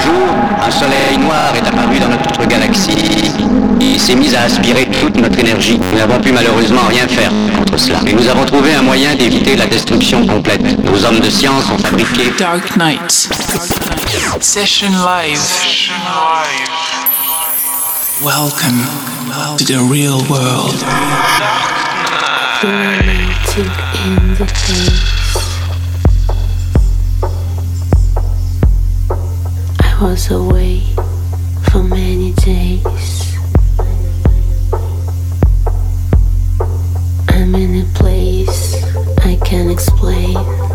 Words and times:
jour, 0.00 0.28
un 0.66 0.70
soleil 0.70 1.18
noir 1.18 1.52
est 1.54 1.66
apparu 1.66 1.98
dans 1.98 2.08
notre 2.08 2.46
galaxie 2.46 3.32
et 3.80 3.98
s'est 3.98 4.14
mis 4.14 4.34
à 4.34 4.42
aspirer 4.42 4.86
toute 4.86 5.16
notre 5.16 5.38
énergie. 5.38 5.78
Nous 5.92 5.98
n'avons 5.98 6.20
pu 6.20 6.32
malheureusement 6.32 6.86
rien 6.88 7.06
faire 7.06 7.30
contre 7.56 7.78
cela. 7.78 8.00
Et 8.06 8.12
nous 8.12 8.28
avons 8.28 8.44
trouvé 8.44 8.74
un 8.74 8.82
moyen 8.82 9.14
d'éviter 9.14 9.56
la 9.56 9.66
destruction 9.66 10.26
complète. 10.26 10.62
Nos 10.84 11.04
hommes 11.04 11.20
de 11.20 11.30
science 11.30 11.64
ont 11.72 11.78
fabriqué 11.78 12.32
Dark 12.38 12.76
Knight. 12.76 13.28
Session 14.40 14.90
live. 14.90 15.40
Welcome 18.22 18.82
to 19.58 19.64
the 19.64 19.78
real 19.78 20.22
world. 20.28 20.74
in 24.04 24.34
the 24.34 25.17
was 30.00 30.30
away 30.30 30.80
for 31.70 31.82
many 31.82 32.32
days. 32.34 33.36
I'm 37.28 37.54
in 37.54 37.82
a 37.82 37.84
place 37.94 38.84
I 39.24 39.36
can't 39.44 39.70
explain. 39.70 40.67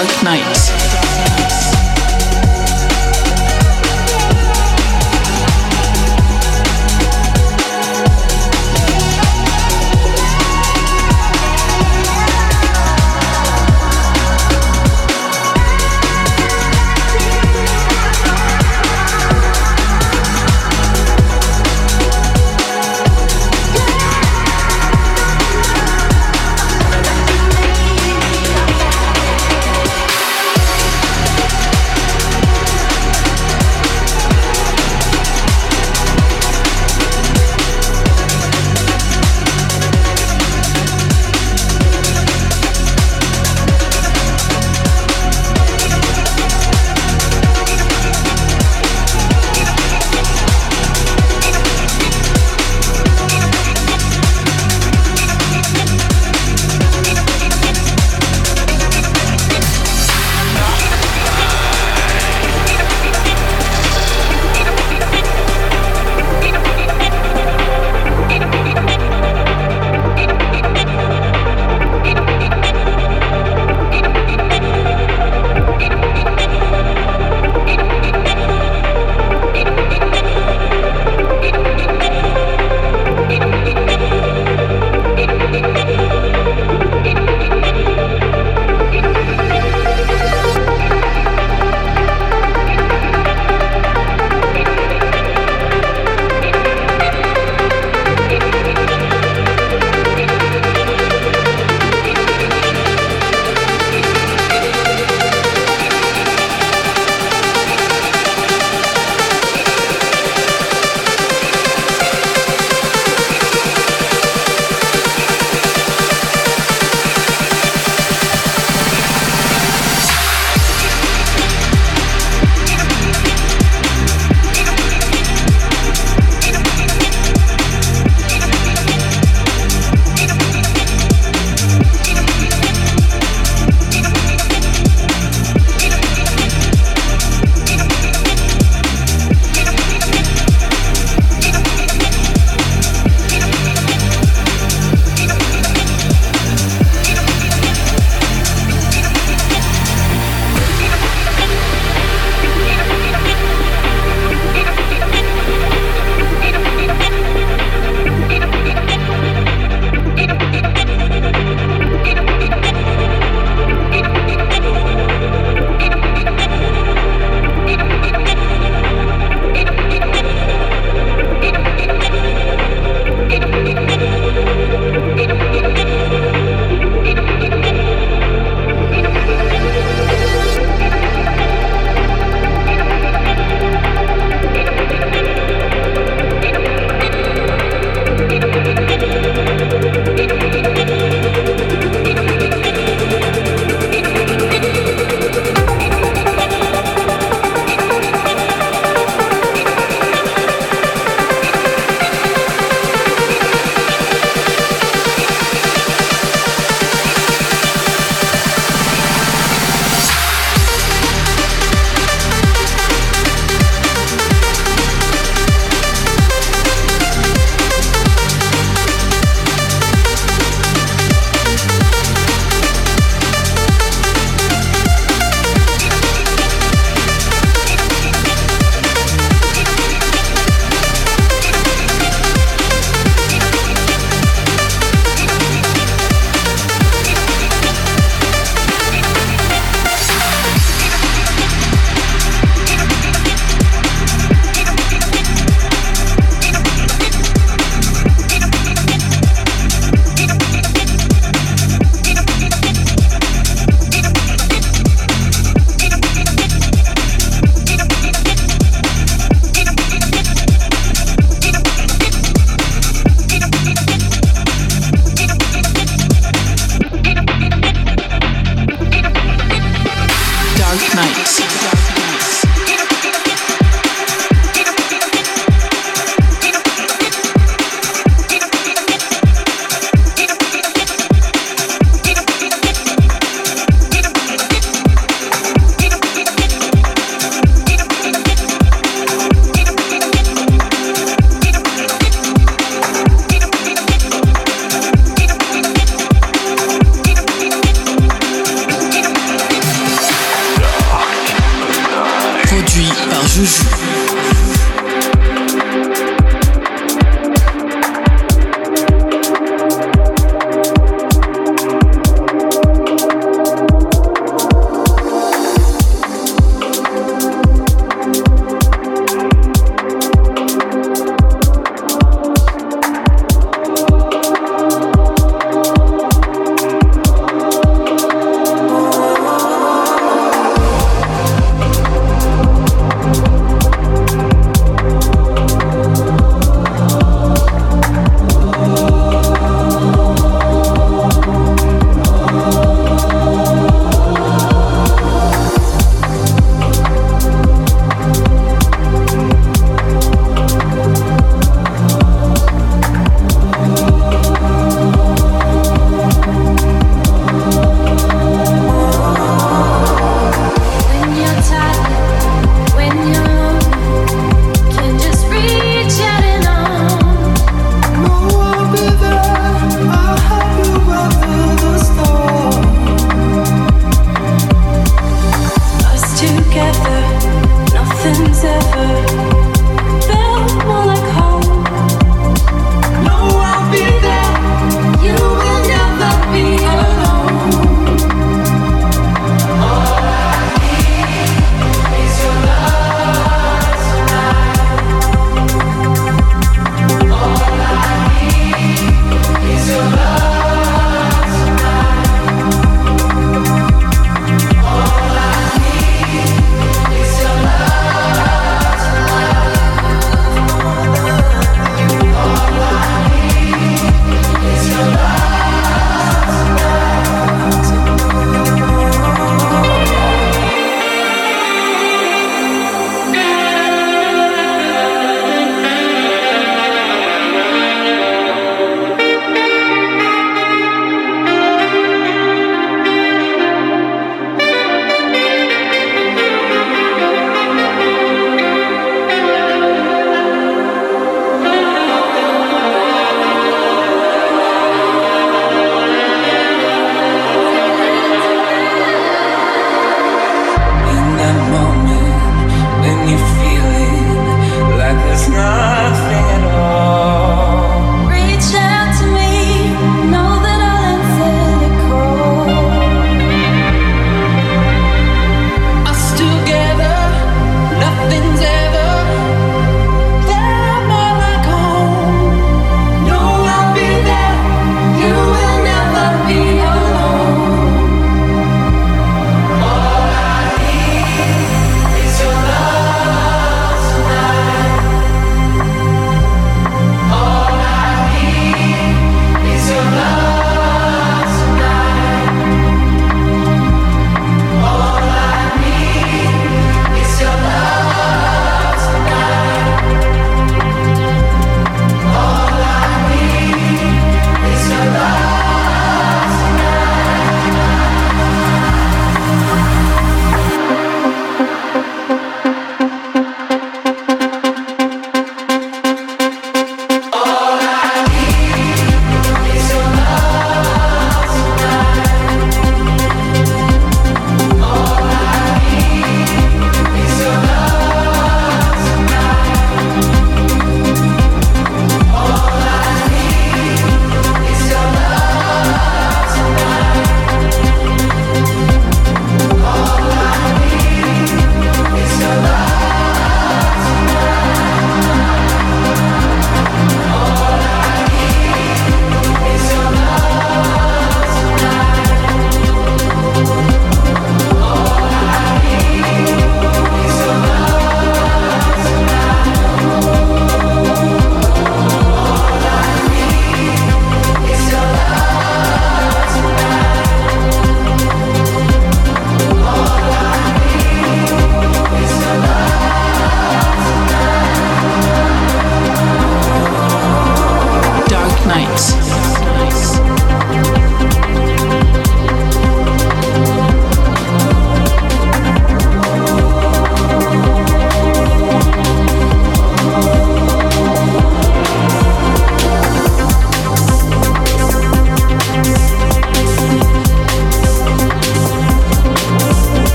Dark 0.00 0.22
Night. 0.22 0.79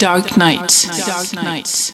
Dark 0.00 0.34
Nights. 0.38 0.38
Dark 0.38 0.38
Nights. 0.38 0.79